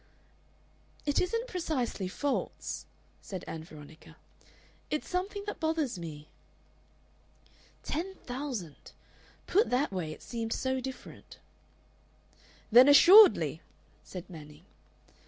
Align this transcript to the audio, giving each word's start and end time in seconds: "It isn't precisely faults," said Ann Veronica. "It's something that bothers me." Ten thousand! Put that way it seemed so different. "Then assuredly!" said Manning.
"It 1.05 1.21
isn't 1.21 1.47
precisely 1.47 2.07
faults," 2.07 2.87
said 3.21 3.45
Ann 3.47 3.63
Veronica. 3.63 4.17
"It's 4.89 5.07
something 5.07 5.43
that 5.45 5.59
bothers 5.59 5.99
me." 5.99 6.27
Ten 7.83 8.15
thousand! 8.15 8.93
Put 9.45 9.69
that 9.69 9.91
way 9.91 10.11
it 10.11 10.23
seemed 10.23 10.53
so 10.53 10.79
different. 10.81 11.37
"Then 12.71 12.87
assuredly!" 12.89 13.61
said 14.03 14.27
Manning. 14.27 14.65